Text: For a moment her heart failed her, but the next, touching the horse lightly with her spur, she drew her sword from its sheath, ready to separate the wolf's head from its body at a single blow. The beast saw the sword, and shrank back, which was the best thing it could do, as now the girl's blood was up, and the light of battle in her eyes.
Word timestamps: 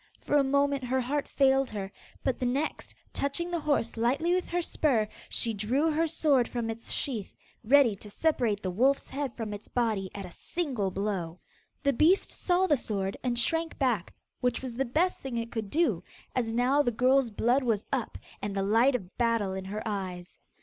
For 0.19 0.35
a 0.35 0.43
moment 0.43 0.83
her 0.85 0.99
heart 0.99 1.27
failed 1.27 1.69
her, 1.69 1.91
but 2.23 2.39
the 2.39 2.45
next, 2.47 2.95
touching 3.13 3.51
the 3.51 3.59
horse 3.59 3.95
lightly 3.95 4.33
with 4.33 4.47
her 4.47 4.59
spur, 4.63 5.07
she 5.29 5.53
drew 5.53 5.91
her 5.91 6.07
sword 6.07 6.47
from 6.47 6.71
its 6.71 6.91
sheath, 6.91 7.37
ready 7.63 7.95
to 7.97 8.09
separate 8.09 8.63
the 8.63 8.71
wolf's 8.71 9.11
head 9.11 9.35
from 9.35 9.53
its 9.53 9.67
body 9.67 10.09
at 10.15 10.25
a 10.25 10.31
single 10.31 10.89
blow. 10.89 11.39
The 11.83 11.93
beast 11.93 12.31
saw 12.31 12.65
the 12.65 12.77
sword, 12.77 13.15
and 13.21 13.37
shrank 13.37 13.77
back, 13.77 14.15
which 14.39 14.63
was 14.63 14.75
the 14.75 14.85
best 14.85 15.21
thing 15.21 15.37
it 15.37 15.51
could 15.51 15.69
do, 15.69 16.01
as 16.35 16.51
now 16.51 16.81
the 16.81 16.89
girl's 16.91 17.29
blood 17.29 17.61
was 17.61 17.85
up, 17.91 18.17
and 18.41 18.55
the 18.55 18.63
light 18.63 18.95
of 18.95 19.15
battle 19.19 19.53
in 19.53 19.65
her 19.65 19.83
eyes. 19.85 20.39